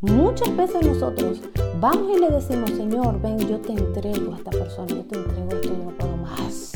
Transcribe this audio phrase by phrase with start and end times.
[0.00, 1.40] Muchas veces nosotros
[1.80, 5.48] vamos y le decimos, Señor, ven, yo te entrego a esta persona, yo te entrego
[5.50, 6.72] esto, yo no puedo más.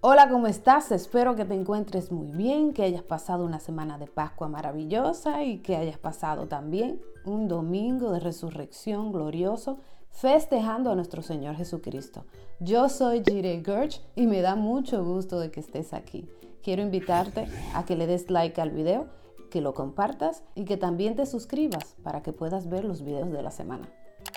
[0.00, 0.90] Hola, ¿cómo estás?
[0.90, 5.58] Espero que te encuentres muy bien, que hayas pasado una semana de Pascua maravillosa y
[5.58, 9.78] que hayas pasado también un domingo de resurrección glorioso
[10.10, 12.24] festejando a nuestro Señor Jesucristo.
[12.58, 16.28] Yo soy Jire Gerch y me da mucho gusto de que estés aquí.
[16.66, 17.46] Quiero invitarte
[17.76, 19.06] a que le des like al video,
[19.52, 23.40] que lo compartas y que también te suscribas para que puedas ver los videos de
[23.40, 23.88] la semana.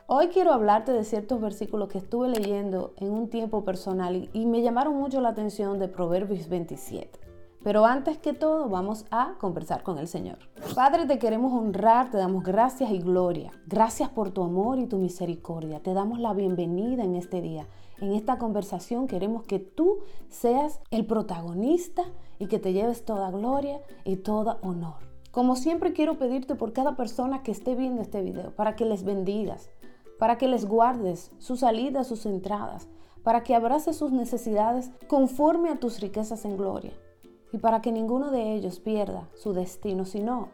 [0.06, 4.62] Hoy quiero hablarte de ciertos versículos que estuve leyendo en un tiempo personal y, me
[4.62, 7.20] llamaron mucho la atención de Proverbios 27.
[7.64, 10.38] Pero antes que todo vamos a conversar con el Señor.
[10.76, 13.54] Padre, te queremos honrar, te damos gracias y gloria.
[13.66, 15.80] Gracias por tu amor y tu misericordia.
[15.80, 17.66] Te damos la bienvenida en este día.
[18.02, 20.00] En esta conversación queremos que tú
[20.30, 22.04] seas el protagonista
[22.40, 24.96] y que te lleves toda gloria y toda honor.
[25.32, 29.04] Como siempre quiero pedirte por cada persona que esté viendo este video, para que les
[29.04, 29.70] bendigas,
[30.18, 32.88] para que les guardes sus salidas, sus entradas,
[33.24, 36.94] para que abraces sus necesidades conforme a tus riquezas en gloria,
[37.52, 40.50] y para que ninguno de ellos pierda su destino, sino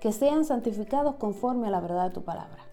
[0.00, 2.64] que sean santificados conforme a la verdad de tu palabra.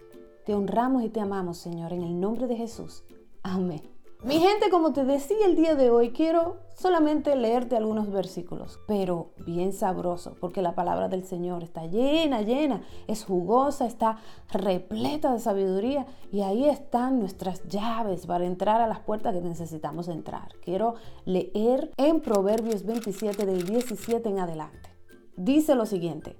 [0.46, 3.04] Te honramos y te amamos, Señor, en el nombre de Jesús.
[3.42, 3.91] Amén.
[4.24, 9.32] Mi gente, como te decía el día de hoy, quiero solamente leerte algunos versículos, pero
[9.44, 14.18] bien sabroso, porque la palabra del Señor está llena, llena, es jugosa, está
[14.52, 20.06] repleta de sabiduría y ahí están nuestras llaves para entrar a las puertas que necesitamos
[20.06, 20.50] entrar.
[20.62, 24.90] Quiero leer en Proverbios 27 del 17 en adelante.
[25.36, 26.36] Dice lo siguiente,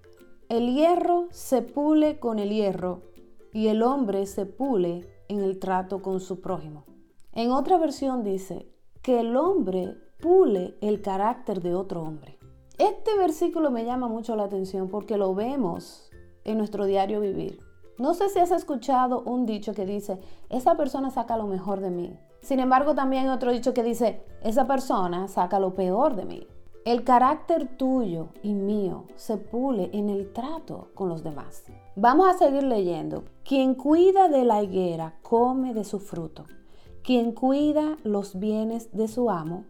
[0.48, 3.02] el hierro se pule con el hierro
[3.52, 6.91] y el hombre se pule en el trato con su prójimo.
[7.34, 8.68] En otra versión dice
[9.00, 12.38] que el hombre pule el carácter de otro hombre.
[12.76, 16.10] Este versículo me llama mucho la atención porque lo vemos
[16.44, 17.58] en nuestro diario vivir.
[17.96, 21.90] No sé si has escuchado un dicho que dice, esa persona saca lo mejor de
[21.90, 22.18] mí.
[22.42, 26.46] Sin embargo, también otro dicho que dice, esa persona saca lo peor de mí.
[26.84, 31.64] El carácter tuyo y mío se pule en el trato con los demás.
[31.96, 33.24] Vamos a seguir leyendo.
[33.42, 36.44] Quien cuida de la higuera come de su fruto.
[37.04, 39.64] Quien cuida los bienes de su amo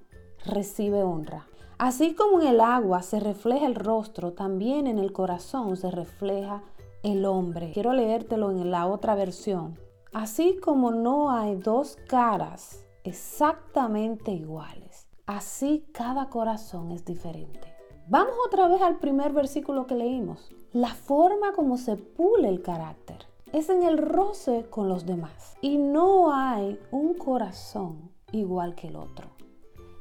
[0.44, 1.47] recibe honra.
[1.78, 6.62] Así como en el agua se refleja el rostro, también en el corazón se refleja
[7.03, 7.72] el hombre.
[7.72, 9.78] Quiero leértelo en la otra versión.
[10.12, 17.75] Así como no hay dos caras exactamente iguales, así cada corazón es diferente.
[18.09, 20.50] Vamos otra vez al primer versículo que leímos.
[20.72, 25.57] La forma como se pule el carácter es en el roce con los demás.
[25.61, 29.29] Y no hay un corazón igual que el otro.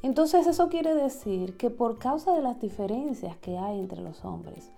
[0.03, 4.71] Entonces eso quiere decir que por causa de las diferencias que hay entre los hombres,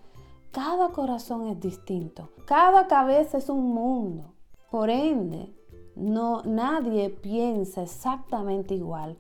[0.51, 4.33] cada corazón es distinto, cada cabeza es un mundo.
[4.69, 5.53] Por ende,
[5.95, 9.17] no nadie piensa exactamente igual,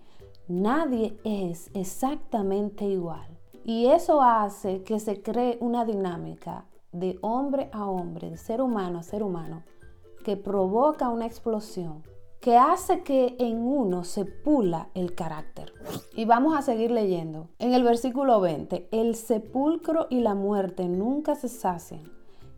[0.47, 3.27] nadie es exactamente igual.
[3.63, 8.99] Y eso hace que se cree una dinámica de hombre a hombre, de ser humano
[8.99, 9.63] a ser humano,
[10.23, 12.03] que provoca una explosión,
[12.39, 15.73] que hace que en uno se pula el carácter.
[16.15, 17.49] Y vamos a seguir leyendo.
[17.59, 22.03] En el versículo 20, el sepulcro y la muerte nunca se sacian,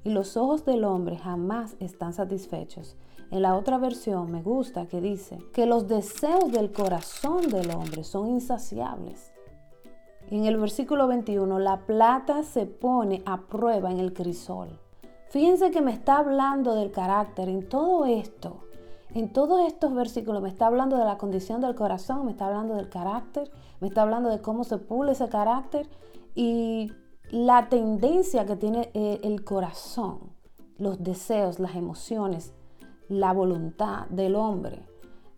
[0.03, 2.97] y los ojos del hombre jamás están satisfechos.
[3.31, 8.03] En la otra versión me gusta que dice que los deseos del corazón del hombre
[8.03, 9.34] son insaciables
[10.29, 14.79] en el versículo 21, la plata se pone a prueba en el crisol.
[15.29, 18.61] Fíjense que me está hablando del carácter en todo esto.
[19.13, 22.75] En todos estos versículos me está hablando de la condición del corazón, me está hablando
[22.75, 23.49] del carácter,
[23.79, 25.87] me está hablando de cómo se pule ese carácter
[26.33, 26.91] y
[27.31, 30.33] la tendencia que tiene eh, el corazón,
[30.77, 32.53] los deseos, las emociones,
[33.07, 34.85] la voluntad del hombre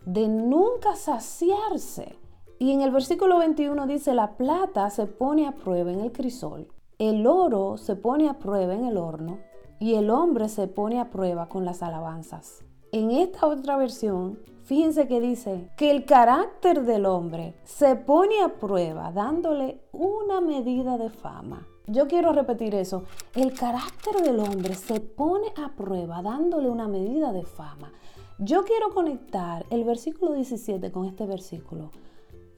[0.07, 2.17] de nunca saciarse
[2.59, 6.67] y en el versículo 21 dice, la plata se pone a prueba en el crisol,
[6.97, 9.39] el oro se pone a prueba en el horno
[9.79, 12.63] y el hombre se pone a prueba con las alabanzas.
[12.91, 18.49] En esta otra versión, fíjense que dice que el carácter del hombre se pone a
[18.55, 21.67] prueba dándole una medida de fama.
[21.85, 23.03] Yo quiero repetir eso.
[23.35, 27.91] El carácter del hombre se pone a prueba dándole una medida de fama.
[28.39, 31.91] Yo quiero conectar el versículo 17 con este versículo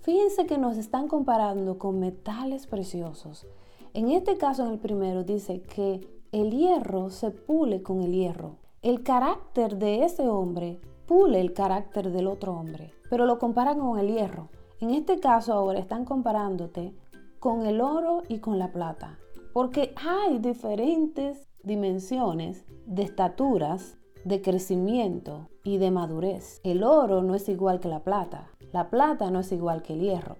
[0.09, 3.45] Fíjense que nos están comparando con metales preciosos.
[3.93, 6.01] En este caso, en el primero, dice que
[6.31, 8.55] el hierro se pule con el hierro.
[8.81, 13.99] El carácter de ese hombre pule el carácter del otro hombre, pero lo comparan con
[13.99, 14.49] el hierro.
[14.79, 16.95] En este caso ahora están comparándote
[17.37, 19.19] con el oro y con la plata.
[19.53, 26.61] Porque hay diferentes dimensiones de estaturas, de crecimiento y de madurez.
[26.63, 28.49] El oro no es igual que la plata.
[28.71, 30.37] La plata no es igual que el hierro.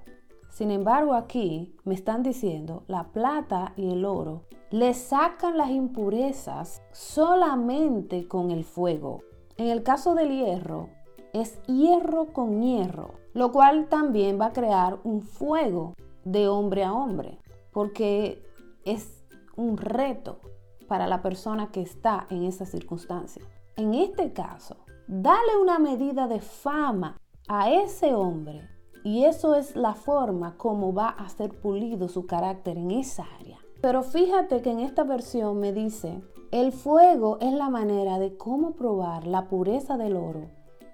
[0.49, 6.81] Sin embargo, aquí me están diciendo, la plata y el oro le sacan las impurezas
[6.91, 9.21] solamente con el fuego.
[9.57, 10.89] En el caso del hierro,
[11.33, 16.93] es hierro con hierro, lo cual también va a crear un fuego de hombre a
[16.93, 17.39] hombre,
[17.71, 18.43] porque
[18.85, 19.23] es
[19.55, 20.39] un reto
[20.87, 23.43] para la persona que está en esa circunstancia.
[23.75, 24.77] En este caso,
[25.07, 27.17] dale una medida de fama
[27.49, 28.61] a ese hombre
[29.03, 33.57] y eso es la forma como va a ser pulido su carácter en esa área.
[33.81, 38.73] Pero fíjate que en esta versión me dice, el fuego es la manera de cómo
[38.73, 40.51] probar la pureza del oro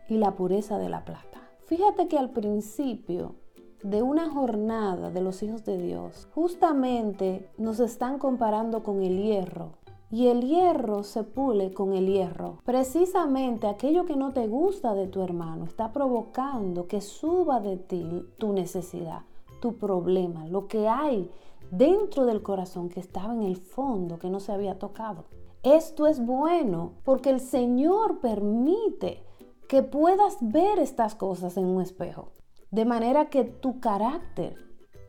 [0.07, 1.49] y la pureza de la plata.
[1.65, 3.35] Fíjate que al principio
[3.83, 9.73] de una jornada de los hijos de Dios, justamente nos están comparando con el hierro.
[10.15, 12.59] Y el hierro se pule con el hierro.
[12.63, 18.25] Precisamente aquello que no te gusta de tu hermano está provocando que suba de ti
[18.37, 19.23] tu necesidad,
[19.59, 21.29] tu problema, lo que hay
[21.69, 25.25] dentro del corazón que estaba en el fondo, que no se había tocado.
[25.63, 29.21] Esto es bueno porque el Señor permite
[29.67, 32.29] que puedas ver estas cosas en un espejo,
[32.71, 34.55] de manera que tu carácter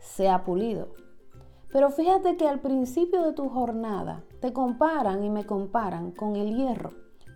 [0.00, 1.05] sea pulido.
[1.76, 6.56] Pero fíjate que al principio de tu jornada te comparan y me comparan con el
[6.56, 6.88] hierro,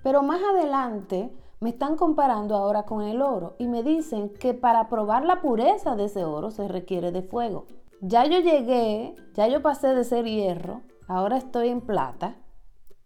[0.02, 4.88] pero más adelante me están comparando ahora con el oro y me dicen que para
[4.88, 7.66] probar la pureza de ese oro se requiere de fuego.
[8.00, 12.36] Ya yo llegué, ya yo pasé de ser hierro, ahora estoy en plata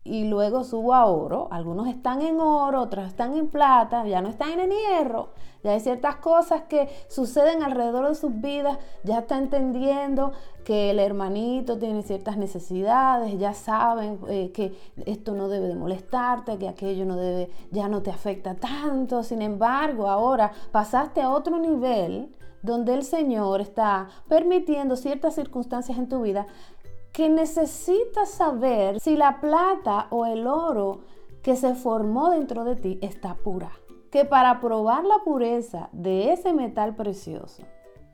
[0.05, 1.49] y luego subo a oro.
[1.51, 5.31] Algunos están en oro, otros están en plata, ya no están en hierro.
[5.65, 10.99] Ya hay ciertas cosas que suceden alrededor de sus vidas, ya está entendiendo que el
[10.99, 17.07] hermanito tiene ciertas necesidades, ya saben eh, que esto no debe de molestarte, que aquello
[17.07, 19.23] no debe, ya no te afecta tanto.
[19.23, 22.29] Sin embargo, ahora pasaste a otro nivel
[22.65, 26.47] donde el Señor está permitiendo ciertas circunstancias en tu vida
[27.15, 31.03] que necesitas saber si la plata o el oro
[31.43, 33.71] que se formó dentro de ti está pura.
[34.11, 37.63] Que para probar la pureza de ese metal precioso,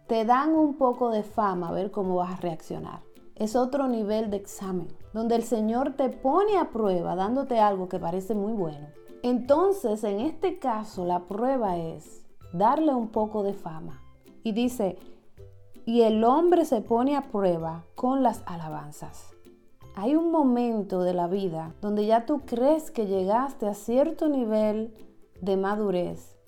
[0.06, 3.00] te dan un poco de fama a ver cómo vas a reaccionar.
[3.36, 7.98] Es otro nivel de examen, donde el Señor te pone a prueba dándote algo que
[7.98, 8.88] parece muy bueno.
[9.22, 14.02] Entonces, en este caso, la prueba es darle un poco de fama.
[14.42, 14.98] Y dice,
[15.90, 19.34] y el hombre se pone a prueba con las alabanzas.
[19.96, 24.94] Hay un momento de la vida donde ya tú crees que llegaste a cierto nivel
[25.40, 26.38] de madurez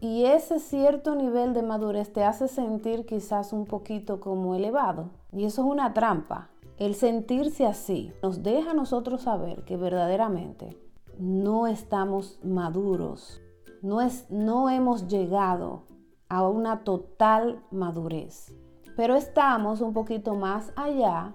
[0.00, 5.10] y ese cierto nivel de madurez te hace sentir quizás un poquito como elevado.
[5.32, 6.50] Y eso es una trampa.
[6.78, 10.78] El sentirse así nos deja a nosotros saber que verdaderamente
[11.18, 13.42] no estamos maduros,
[13.82, 15.88] no, es, no hemos llegado
[16.28, 18.54] a una total madurez
[18.96, 21.34] pero estamos un poquito más allá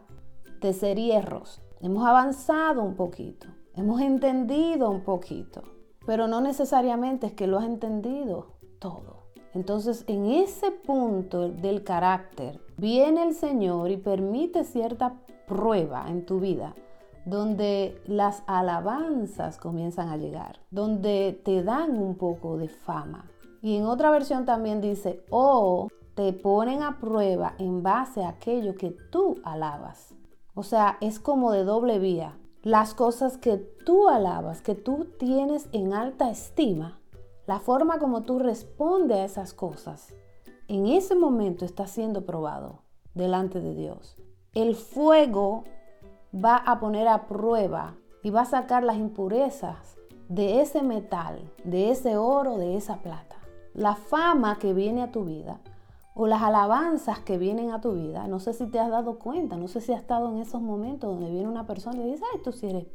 [0.61, 1.61] de ser hierros.
[1.81, 5.61] Hemos avanzado un poquito, hemos entendido un poquito,
[6.05, 9.27] pero no necesariamente es que lo has entendido todo.
[9.53, 15.15] Entonces, en ese punto del carácter, viene el Señor y permite cierta
[15.47, 16.75] prueba en tu vida
[17.27, 23.29] donde las alabanzas comienzan a llegar, donde te dan un poco de fama.
[23.61, 28.73] Y en otra versión también dice, oh, te ponen a prueba en base a aquello
[28.73, 30.15] que tú alabas.
[30.55, 32.39] O sea, es como de doble vía.
[32.63, 36.99] Las cosas que tú alabas, que tú tienes en alta estima,
[37.45, 40.15] la forma como tú respondes a esas cosas,
[40.67, 42.81] en ese momento está siendo probado
[43.13, 44.17] delante de Dios.
[44.55, 45.65] El fuego
[46.33, 49.97] va a poner a prueba y va a sacar las impurezas
[50.29, 53.35] de ese metal, de ese oro, de esa plata.
[53.75, 55.61] La fama que viene a tu vida
[56.19, 58.27] o las alabanzas que vienen a tu vida.
[58.27, 61.11] No sé si te has dado cuenta, no sé si has estado en esos momentos
[61.11, 62.87] donde viene una persona y dice, ay, tú sí eres,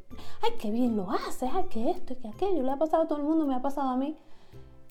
[0.43, 3.21] ay, qué bien lo haces, ay, que esto que aquello, le ha pasado a todo
[3.21, 4.17] el mundo, me ha pasado a mí.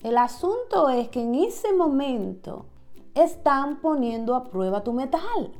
[0.02, 2.64] El asunto es que en ese momento
[3.14, 5.52] están poniendo a prueba tu metal.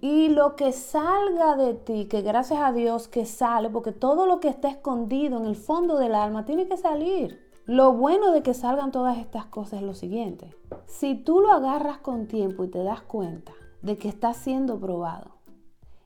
[0.00, 4.38] Y lo que salga de ti, que gracias a Dios que sale, porque todo lo
[4.38, 7.49] que está escondido en el fondo del alma tiene que salir.
[7.66, 10.54] Lo bueno de que salgan todas estas cosas es lo siguiente.
[10.86, 13.52] Si tú lo agarras con tiempo y te das cuenta
[13.82, 15.36] de que está siendo probado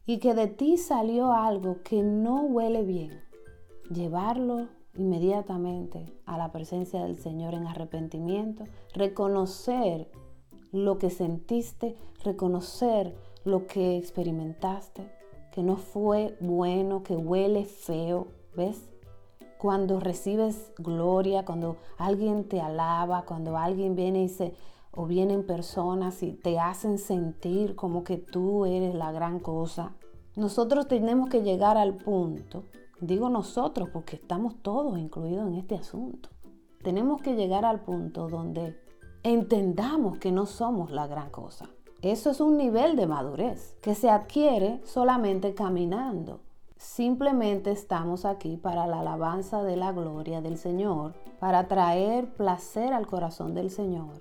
[0.04, 3.20] y que de ti salió algo que no huele bien,
[3.90, 10.10] llevarlo inmediatamente a la presencia del Señor en arrepentimiento, reconocer
[10.72, 15.10] lo que sentiste, reconocer lo que experimentaste,
[15.52, 18.88] que no fue bueno, que huele feo, ¿ves?
[19.64, 24.52] Cuando recibes gloria, cuando alguien te alaba, cuando alguien viene y se,
[24.90, 29.94] o vienen personas y te hacen sentir como que tú eres la gran cosa.
[30.36, 32.64] Nosotros tenemos que llegar al punto,
[33.00, 36.28] digo nosotros porque estamos todos incluidos en este asunto,
[36.82, 38.78] tenemos que llegar al punto donde
[39.22, 41.70] entendamos que no somos la gran cosa.
[42.02, 46.43] Eso es un nivel de madurez que se adquiere solamente caminando.
[46.76, 53.06] Simplemente estamos aquí para la alabanza de la gloria del Señor, para traer placer al
[53.06, 54.20] corazón del Señor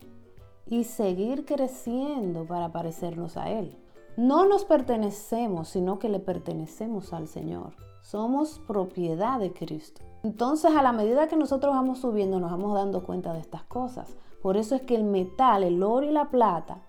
[0.67, 3.77] y seguir creciendo para parecernos a Él.
[4.15, 7.73] No nos pertenecemos, sino que le pertenecemos al Señor.
[8.01, 10.01] Somos propiedad de Cristo.
[10.23, 14.15] Entonces, a la medida que nosotros vamos subiendo, nos vamos dando cuenta de estas cosas.
[14.41, 16.81] Por eso es que el metal, el oro y la plata,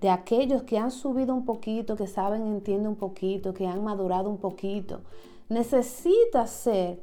[0.00, 4.28] de aquellos que han subido un poquito, que saben, entienden un poquito, que han madurado
[4.28, 5.00] un poquito,
[5.48, 7.00] necesita ser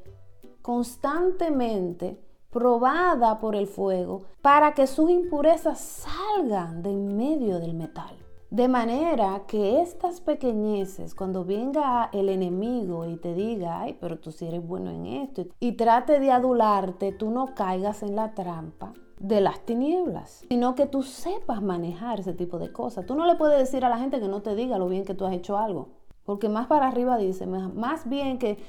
[0.62, 2.20] constantemente
[2.50, 8.23] probada por el fuego para que sus impurezas salgan de en medio del metal.
[8.53, 14.31] De manera que estas pequeñeces, cuando venga el enemigo y te diga, ay, pero tú
[14.31, 18.93] sí eres bueno en esto, y trate de adularte, tú no caigas en la trampa
[19.19, 23.07] de las tinieblas, sino que tú sepas manejar ese tipo de cosas.
[23.07, 25.15] Tú no le puedes decir a la gente que no te diga lo bien que
[25.15, 25.88] tú has hecho algo,
[26.24, 28.60] porque más para arriba dice, más bien que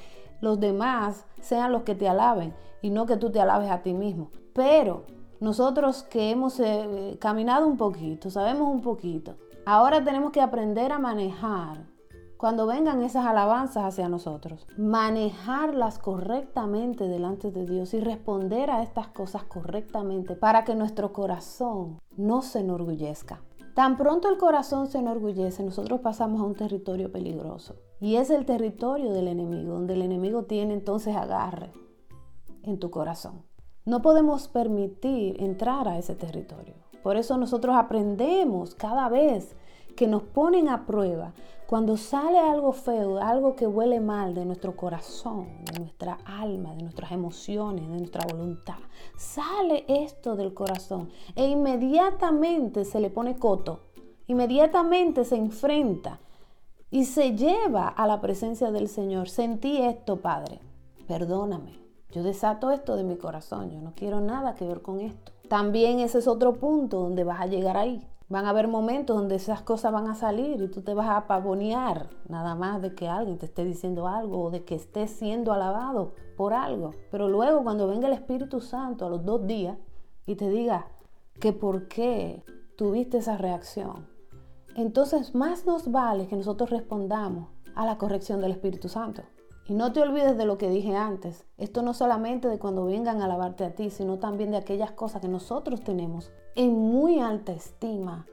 [0.40, 3.92] los demás sean los que te alaben y no que tú te alabes a ti
[3.92, 4.30] mismo.
[4.54, 5.02] Pero
[5.40, 9.34] nosotros que hemos eh, caminado un poquito, sabemos un poquito,
[9.66, 11.86] Ahora tenemos que aprender a manejar
[12.36, 19.08] cuando vengan esas alabanzas hacia nosotros, manejarlas correctamente delante de Dios y responder a estas
[19.08, 23.40] cosas correctamente para que nuestro corazón no se enorgullezca.
[23.74, 27.76] Tan pronto el corazón se enorgullece, nosotros pasamos a un territorio peligroso.
[28.00, 31.72] Y es el territorio del enemigo, donde el enemigo tiene entonces agarre
[32.62, 33.42] en tu corazón.
[33.86, 36.74] No podemos permitir entrar a ese territorio.
[37.04, 39.54] Por eso nosotros aprendemos cada vez
[39.94, 41.34] que nos ponen a prueba,
[41.66, 46.82] cuando sale algo feo, algo que huele mal de nuestro corazón, de nuestra alma, de
[46.82, 48.78] nuestras emociones, de nuestra voluntad,
[49.18, 53.80] sale esto del corazón e inmediatamente se le pone coto,
[54.26, 56.20] inmediatamente se enfrenta
[56.90, 59.28] y se lleva a la presencia del Señor.
[59.28, 60.58] Sentí esto, Padre,
[61.06, 61.78] perdóname.
[62.12, 65.33] Yo desato esto de mi corazón, yo no quiero nada que ver con esto.
[65.48, 68.06] También ese es otro punto donde vas a llegar ahí.
[68.28, 71.26] Van a haber momentos donde esas cosas van a salir y tú te vas a
[71.26, 75.52] pavonear nada más de que alguien te esté diciendo algo o de que estés siendo
[75.52, 76.92] alabado por algo.
[77.10, 79.76] Pero luego cuando venga el Espíritu Santo a los dos días
[80.24, 80.86] y te diga
[81.38, 82.42] que por qué
[82.76, 84.08] tuviste esa reacción,
[84.74, 89.22] entonces más nos vale que nosotros respondamos a la corrección del Espíritu Santo.
[89.66, 91.46] Y no te olvides de lo que dije antes.
[91.56, 95.22] Esto no solamente de cuando vengan a alabarte a ti, sino también de aquellas cosas
[95.22, 98.26] que nosotros tenemos en muy alta estima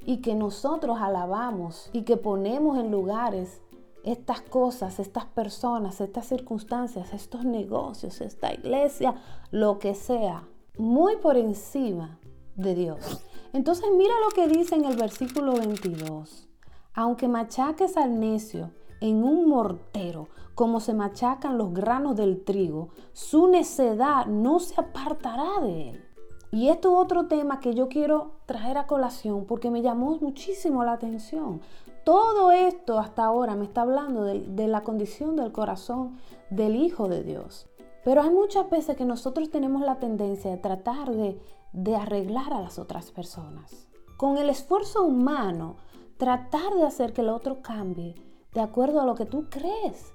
[0.00, 3.60] y que nosotros alabamos y que ponemos en lugares
[4.04, 9.16] estas cosas, estas personas, estas circunstancias, estos negocios, esta iglesia,
[9.50, 12.18] lo que sea, muy por encima
[12.56, 13.20] de Dios.
[13.52, 16.48] Entonces mira lo que dice en el versículo 22.
[16.94, 23.48] Aunque machaques al necio en un mortero, como se machacan los granos del trigo, su
[23.48, 26.04] necedad no se apartará de él.
[26.50, 30.82] Y esto es otro tema que yo quiero traer a colación porque me llamó muchísimo
[30.82, 31.60] la atención.
[32.04, 36.16] Todo esto hasta ahora me está hablando de, la condición del corazón
[36.48, 37.68] del Hijo de Dios.
[38.02, 41.38] Pero hay muchas veces que nosotros tenemos la tendencia de tratar de,
[41.72, 43.86] de arreglar a las otras personas.
[44.16, 45.76] Con el esfuerzo humano,
[46.16, 48.14] tratar de hacer que el otro cambie
[48.52, 50.12] de acuerdo a lo que tú crees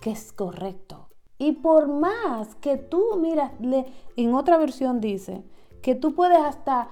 [0.00, 1.08] que es correcto.
[1.38, 3.52] Y por más que tú, mira,
[4.16, 5.44] en otra versión dice
[5.80, 6.90] que tú puedes hasta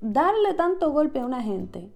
[0.00, 1.92] darle tanto golpe a una gente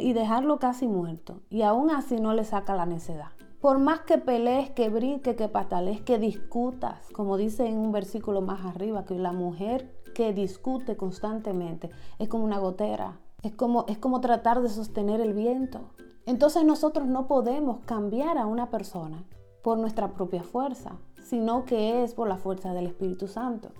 [0.00, 3.30] y dejarlo casi muerto y aún así no le saca la necedad.
[3.60, 8.40] Por más que pelees, que brinque, que patales, que discutas, como dice en un versículo
[8.40, 13.98] más arriba, que la mujer que discute constantemente es como una gotera, es como, es
[13.98, 15.90] como tratar de sostener el viento.
[16.28, 19.24] Entonces nosotros no podemos cambiar a una persona
[19.62, 23.70] por nuestra propia fuerza, sino que es por la fuerza del Espíritu Santo.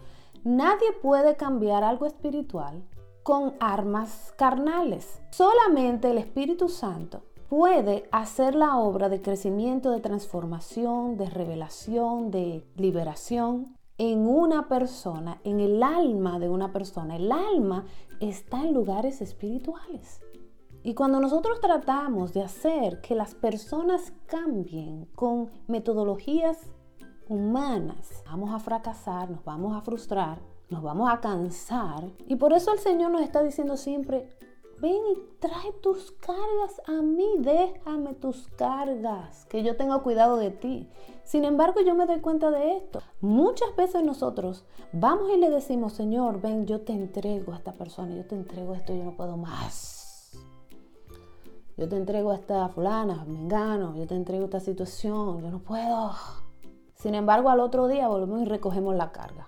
[0.45, 2.83] Nadie puede cambiar algo espiritual
[3.23, 5.21] con armas carnales.
[5.31, 12.67] Solamente el Espíritu Santo puede hacer la obra de crecimiento, de transformación, de revelación, de
[12.77, 17.17] liberación en una persona, en el alma de una persona.
[17.17, 17.85] El alma
[18.21, 20.23] está en lugares espirituales.
[20.83, 26.71] Y cuando nosotros tratamos de hacer que las personas cambien con metodologías
[27.29, 32.11] humanas, vamos a fracasar, nos vamos a frustrar, nos vamos a cansar.
[32.27, 34.29] Y por eso el Señor nos está diciendo siempre,
[34.81, 40.51] ven y trae tus cargas a mí, déjame tus cargas, que yo tengo cuidado de
[40.51, 40.89] ti.
[41.25, 43.03] Sin embargo, yo me doy cuenta de esto.
[43.21, 48.15] Muchas veces nosotros vamos y le decimos, Señor, ven, yo te entrego a esta persona,
[48.15, 49.98] yo te entrego esto, yo no puedo más.
[51.79, 56.11] Yo te entrego a esta fulana, mengano, yo te entrego esta situación, yo no puedo.
[56.97, 59.47] Sin embargo, al otro día volvemos y recogemos la carga.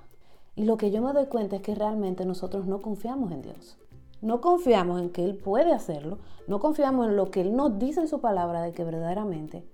[0.55, 3.79] Y lo que yo me doy cuenta es que realmente nosotros no confiamos en Dios.
[4.23, 6.19] No confiamos en que Él puede hacerlo.
[6.47, 9.69] No confiamos en lo que Él nos dice en su palabra de que verdaderamente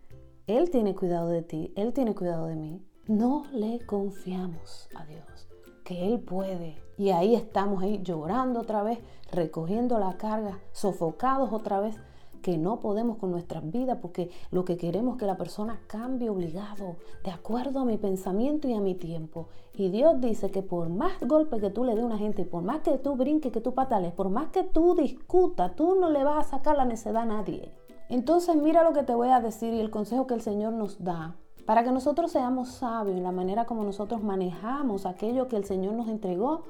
[0.46, 2.82] Él tiene cuidado de ti, Él tiene cuidado de mí.
[3.06, 5.46] No le confiamos a Dios,
[5.84, 6.78] que Él puede.
[6.96, 8.98] Y ahí estamos ahí llorando otra vez,
[9.30, 12.00] recogiendo la carga, sofocados otra vez
[12.46, 16.30] que no podemos con nuestras vidas porque lo que queremos es que la persona cambie
[16.30, 19.48] obligado, de acuerdo a mi pensamiento y a mi tiempo.
[19.74, 22.62] Y Dios dice que por más golpe que tú le dé a una gente, por
[22.62, 26.22] más que tú brinques, que tú patales, por más que tú discutas, tú no le
[26.22, 27.72] vas a sacar la necedad a nadie.
[28.08, 31.02] Entonces mira lo que te voy a decir y el consejo que el Señor nos
[31.02, 31.34] da
[31.64, 35.94] para que nosotros seamos sabios en la manera como nosotros manejamos aquello que el Señor
[35.94, 36.62] nos entregó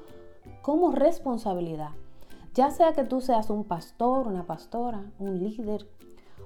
[0.63, 1.91] como responsabilidad.
[2.57, 5.87] Ya sea que tú seas un pastor, una pastora, un líder,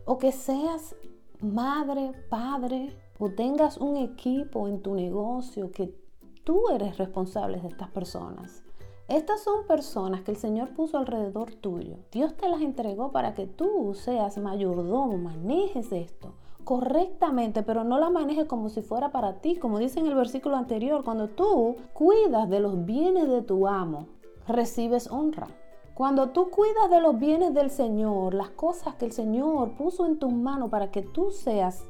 [0.03, 0.94] o que seas
[1.39, 5.96] madre, padre, o tengas un equipo en tu negocio que
[6.44, 8.62] tú eres responsable de estas personas.
[9.08, 12.00] Estas son personas que el Señor puso alrededor tuyo.
[12.12, 16.34] Dios te las entregó para que tú seas mayordomo, manejes esto
[16.65, 20.58] correctamente, pero no la manejes como si fuera para ti, como dice en el versículo
[20.58, 24.10] anterior, cuando tú cuidas de los bienes de tu amo,
[24.46, 25.48] recibes honra.
[25.93, 30.19] Cuando tú cuidas de los bienes del Señor, las cosas que el Señor puso en
[30.19, 31.86] tus manos para que tú seas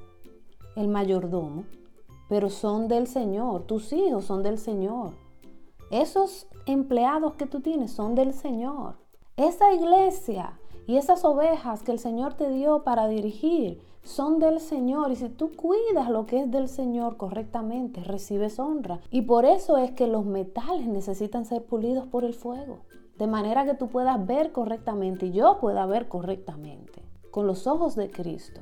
[0.75, 1.65] el mayordomo,
[2.27, 5.13] pero son del Señor, tus hijos son del Señor.
[5.91, 8.95] Esos empleados que tú tienes son del Señor.
[9.37, 15.11] Esa iglesia y esas ovejas que el Señor te dio para dirigir son del Señor.
[15.11, 18.99] Y si tú cuidas lo que es del Señor correctamente, recibes honra.
[19.11, 22.79] Y por eso es que los metales necesitan ser pulidos por el fuego
[23.21, 27.93] de manera que tú puedas ver correctamente y yo pueda ver correctamente con los ojos
[27.95, 28.61] de Cristo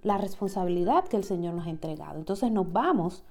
[0.00, 2.16] la responsabilidad que el Señor nos ha entregado.
[2.16, 3.22] Entonces nos vamos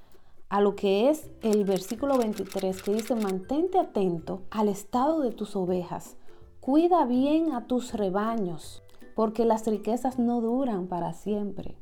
[0.50, 5.56] a lo que es el versículo 23 que dice, mantente atento al estado de tus
[5.56, 6.16] ovejas,
[6.60, 8.84] cuida bien a tus rebaños,
[9.16, 11.76] porque las riquezas no duran para siempre,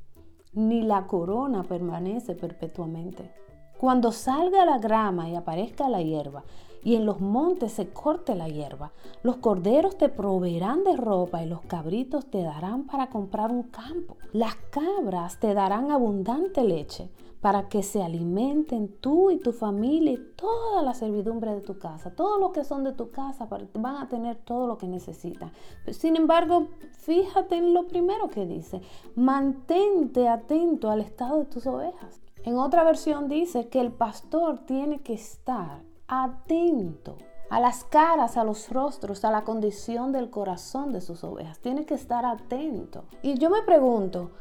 [0.53, 3.29] ni la corona permanece perpetuamente.
[3.77, 6.45] Cuando salga la grama y aparezca la hierba,
[6.85, 8.91] y en los montes se corte la hierba.
[9.23, 14.17] Los corderos te proveerán de ropa y los cabritos te darán para comprar un campo.
[14.31, 17.09] Las cabras te darán abundante leche
[17.41, 22.11] para que se alimenten tú y tu familia y toda la servidumbre de tu casa.
[22.11, 25.51] Todos los que son de tu casa van a tener todo lo que necesitan.
[25.91, 26.67] Sin embargo,
[26.99, 28.81] fíjate en lo primero que dice.
[29.15, 32.21] Mantente atento al estado de tus ovejas.
[32.43, 37.17] En otra versión dice que el pastor tiene que estar atento
[37.49, 41.59] a las caras, a los rostros, a la condición del corazón de sus ovejas.
[41.59, 43.05] Tiene que estar atento.
[43.21, 44.31] Y yo me pregunto,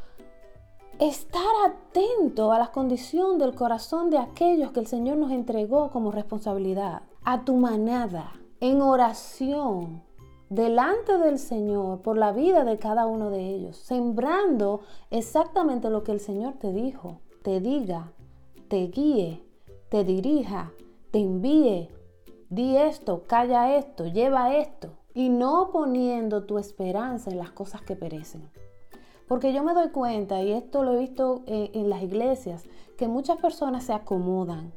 [0.98, 6.12] estar atento a la condición del corazón de aquellos que el Señor nos entregó como
[6.12, 10.02] responsabilidad, a tu manada, en oración,
[10.50, 16.12] delante del Señor por la vida de cada uno de ellos, sembrando exactamente lo que
[16.12, 18.12] el Señor te dijo, te diga,
[18.68, 19.42] te guíe,
[19.88, 20.72] te dirija,
[21.14, 21.90] te envíe,
[22.50, 27.94] di esto, calla esto, lleva esto, y no poniendo tu esperanza en las cosas que
[27.94, 28.50] perecen.
[29.28, 32.64] Porque yo me doy cuenta, y esto lo he visto eh, en las iglesias,
[32.98, 34.72] que muchas personas se acomodan,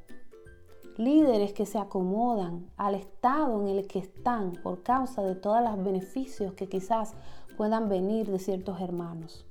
[0.95, 5.84] líderes que se acomodan al estado en el que están por causa de todos los
[5.84, 7.15] beneficios que quizás
[7.58, 9.46] puedan venir de ciertos hermanos.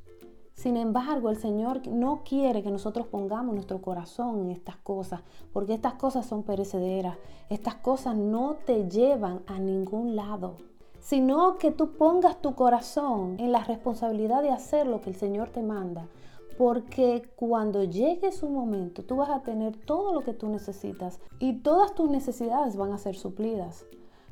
[0.56, 5.20] Sin embargo, el Señor no quiere que nosotros pongamos nuestro corazón en estas cosas,
[5.52, 7.18] porque estas cosas son perecederas.
[7.50, 10.56] Estas cosas no te llevan a ningún lado,
[10.98, 15.50] sino que tú pongas tu corazón en la responsabilidad de hacer lo que el Señor
[15.50, 16.08] te manda.
[16.56, 21.58] Porque cuando llegue su momento, tú vas a tener todo lo que tú necesitas y
[21.58, 23.84] todas tus necesidades van a ser suplidas.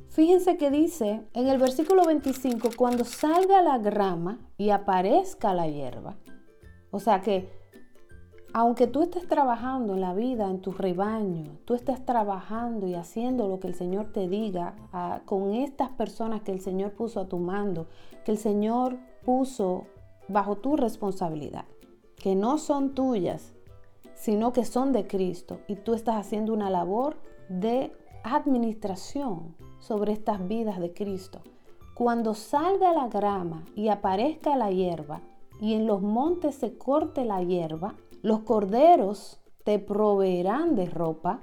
[0.08, 6.16] Fíjense que dice en el versículo 25, cuando salga la grama y aparezca la hierba.
[6.90, 7.48] O sea que
[8.56, 13.48] aunque tú estés trabajando en la vida, en tu rebaño, tú estés trabajando y haciendo
[13.48, 14.76] lo que el Señor te diga
[15.24, 17.88] con estas personas que el Señor puso a tu mando,
[18.24, 19.86] que el Señor puso
[20.28, 21.64] bajo tu responsabilidad,
[22.14, 23.54] que no son tuyas,
[24.14, 25.58] sino que son de Cristo.
[25.66, 27.16] Y tú estás haciendo una labor
[27.48, 27.90] de
[28.24, 31.42] administración sobre estas vidas de Cristo.
[31.94, 35.20] Cuando salga la grama y aparezca la hierba,
[35.60, 41.40] y en los montes se corte la hierba, los corderos te proveerán de ropa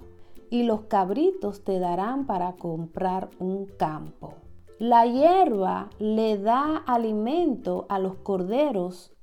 [0.49, 4.33] y los cabritos te darán para comprar un campo.
[4.79, 9.13] La hierba le da alimento a los corderos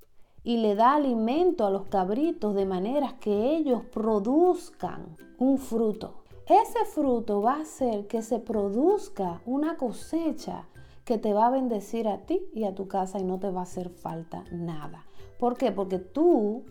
[0.44, 6.17] y le da alimento a los cabritos de manera que ellos produzcan un fruto.
[6.48, 10.66] Ese fruto va a hacer que se produzca una cosecha
[11.04, 13.60] que te va a bendecir a ti y a tu casa y no te va
[13.60, 15.04] a hacer falta nada.
[15.38, 15.72] ¿Por qué?
[15.72, 16.64] Porque tú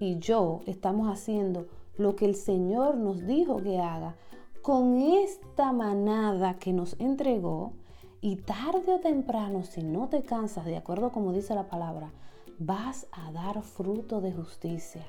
[0.00, 4.16] y yo estamos haciendo lo que el Señor nos dijo que haga
[4.62, 7.74] con esta manada que nos entregó
[8.20, 12.10] y tarde o temprano, si no te cansas, de acuerdo como dice la palabra,
[12.58, 15.06] vas a dar fruto de justicia.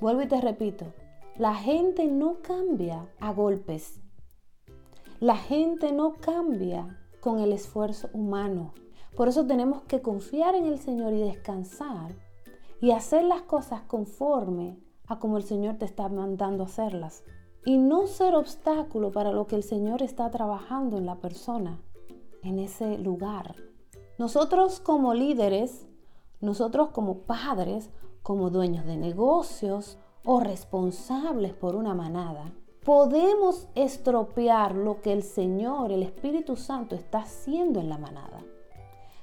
[0.00, 0.86] Vuelvo y te repito,
[1.36, 4.00] la gente no cambia a golpes.
[5.18, 8.72] La gente no cambia con el esfuerzo humano.
[9.16, 12.14] Por eso tenemos que confiar en el Señor y descansar
[12.80, 17.24] y hacer las cosas conforme a como el Señor te está mandando hacerlas.
[17.64, 21.80] Y no ser obstáculo para lo que el Señor está trabajando en la persona,
[22.44, 23.56] en ese lugar.
[24.18, 25.84] Nosotros como líderes,
[26.40, 27.90] nosotros como padres,
[28.22, 32.52] como dueños de negocios o responsables por una manada,
[32.84, 38.40] podemos estropear lo que el Señor, el Espíritu Santo está haciendo en la manada.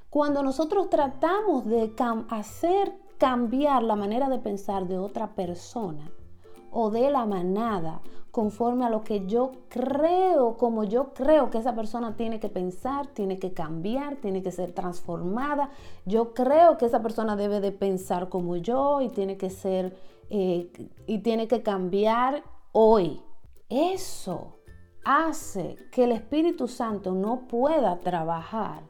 [0.10, 1.94] Cuando nosotros tratamos de
[2.30, 6.12] hacer cambiar la manera de pensar de otra persona
[6.72, 11.76] o de la manada conforme a lo que yo creo, como yo creo que esa
[11.76, 15.70] persona tiene que pensar, tiene que cambiar, tiene que ser transformada.
[16.06, 19.96] Yo creo que esa persona debe de pensar como yo y tiene que ser
[20.34, 20.72] eh,
[21.08, 23.22] y tiene que cambiar hoy.
[23.68, 24.60] Eso
[25.04, 28.84] hace que el Espíritu Santo no pueda trabajar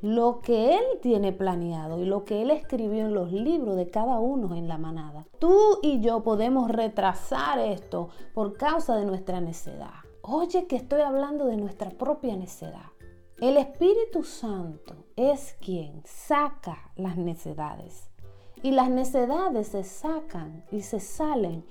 [0.00, 4.20] lo que Él tiene planeado y lo que Él escribió en los libros de cada
[4.20, 5.26] uno en la manada.
[5.40, 10.04] Tú y yo podemos retrasar esto por causa de nuestra necedad.
[10.22, 12.92] Oye que estoy hablando de nuestra propia necedad.
[13.40, 18.05] El Espíritu Santo es quien saca las necedades.
[18.62, 21.64] Y las necedades se sacan y se salen,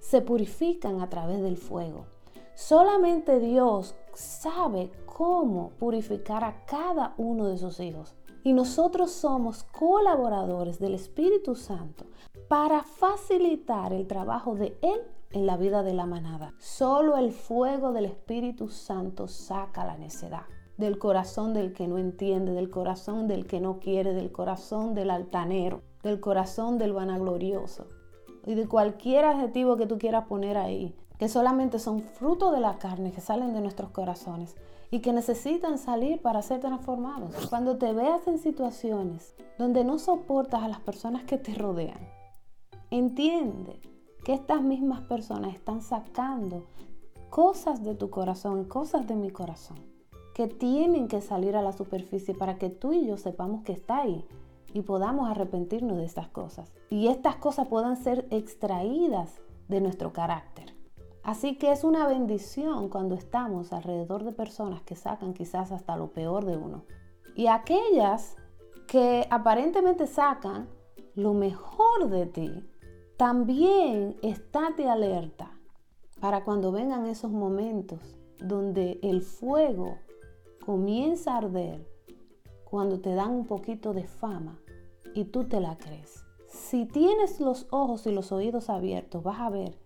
[0.00, 2.06] se purifican a través del fuego.
[2.54, 8.14] Solamente Dios sabe cómo purificar a cada uno de sus hijos.
[8.44, 12.06] Y nosotros somos colaboradores del Espíritu Santo
[12.48, 15.00] para facilitar el trabajo de Él
[15.30, 16.52] en la vida de la manada.
[16.58, 20.42] Solo el fuego del Espíritu Santo saca la necedad
[20.76, 25.10] del corazón del que no entiende, del corazón del que no quiere, del corazón del
[25.10, 27.86] altanero, del corazón del vanaglorioso
[28.44, 32.78] y de cualquier adjetivo que tú quieras poner ahí que solamente son fruto de la
[32.78, 34.56] carne que salen de nuestros corazones
[34.90, 37.46] y que necesitan salir para ser transformados.
[37.46, 42.00] Cuando te veas en situaciones donde no soportas a las personas que te rodean,
[42.90, 43.80] entiende
[44.24, 46.66] que estas mismas personas están sacando
[47.30, 49.78] cosas de tu corazón, cosas de mi corazón,
[50.34, 53.98] que tienen que salir a la superficie para que tú y yo sepamos que está
[53.98, 54.24] ahí
[54.72, 56.72] y podamos arrepentirnos de estas cosas.
[56.90, 60.74] Y estas cosas puedan ser extraídas de nuestro carácter.
[61.22, 66.12] Así que es una bendición cuando estamos alrededor de personas que sacan quizás hasta lo
[66.12, 66.84] peor de uno.
[67.36, 68.36] Y aquellas
[68.88, 70.68] que aparentemente sacan
[71.14, 72.50] lo mejor de ti,
[73.16, 75.52] también estate alerta
[76.20, 78.00] para cuando vengan esos momentos
[78.38, 79.98] donde el fuego
[80.64, 81.88] comienza a arder,
[82.72, 84.58] cuando te dan un poquito de fama
[85.14, 86.24] y tú te la crees.
[86.48, 89.78] Si tienes los ojos y los oídos abiertos, vas a ver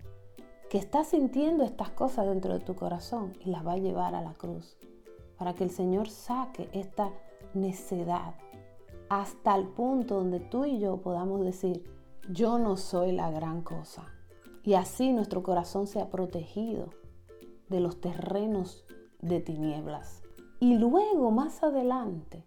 [0.70, 4.20] que está sintiendo estas cosas dentro de tu corazón y las va a llevar a
[4.20, 4.76] la cruz
[5.36, 7.10] para que el Señor saque esta
[7.54, 8.36] necedad
[9.08, 11.82] hasta el punto donde tú y yo podamos decir,
[12.30, 14.04] yo no soy la gran cosa.
[14.62, 16.90] Y así nuestro corazón sea protegido
[17.68, 18.84] de los terrenos
[19.20, 20.22] de tinieblas.
[20.60, 22.46] Y luego, más adelante,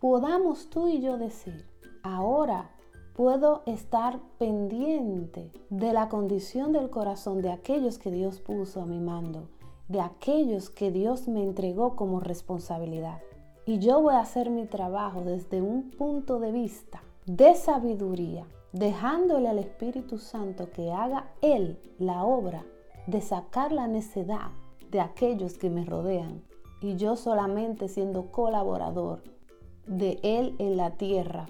[0.00, 1.66] podamos tú y yo decir,
[2.02, 2.70] ahora
[3.14, 9.00] puedo estar pendiente de la condición del corazón de aquellos que Dios puso a mi
[9.00, 9.48] mando,
[9.88, 13.20] de aquellos que Dios me entregó como responsabilidad.
[13.66, 19.48] Y yo voy a hacer mi trabajo desde un punto de vista de sabiduría, dejándole
[19.48, 22.64] al Espíritu Santo que haga Él la obra
[23.06, 24.50] de sacar la necedad
[24.90, 26.42] de aquellos que me rodean
[26.80, 29.22] y yo solamente siendo colaborador
[29.88, 31.48] de Él en la tierra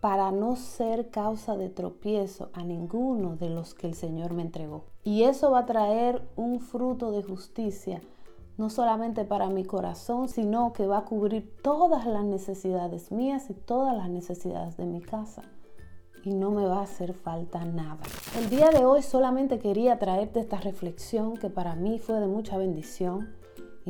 [0.00, 4.84] para no ser causa de tropiezo a ninguno de los que el Señor me entregó.
[5.04, 8.00] Y eso va a traer un fruto de justicia,
[8.56, 13.54] no solamente para mi corazón, sino que va a cubrir todas las necesidades mías y
[13.54, 15.42] todas las necesidades de mi casa.
[16.22, 18.00] Y no me va a hacer falta nada.
[18.38, 22.58] El día de hoy solamente quería traerte esta reflexión que para mí fue de mucha
[22.58, 23.39] bendición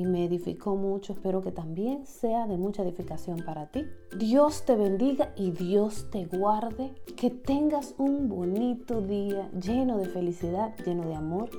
[0.00, 1.12] y me edificó mucho.
[1.12, 3.84] Espero que también sea de mucha edificación para ti.
[4.16, 6.94] Dios te bendiga y Dios te guarde.
[7.16, 11.50] Que tengas un bonito día lleno de felicidad, lleno de amor,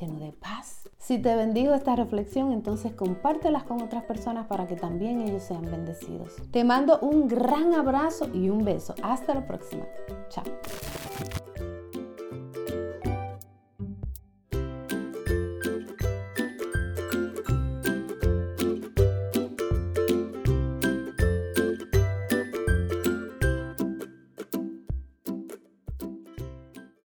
[0.00, 0.88] lleno de paz.
[0.98, 5.62] Si te bendigo esta reflexión, entonces compártelas con otras personas para que también ellos sean
[5.62, 6.36] bendecidos.
[6.52, 8.94] Te mando un gran abrazo y un beso.
[9.02, 9.84] Hasta la próxima.
[10.28, 10.44] Chao.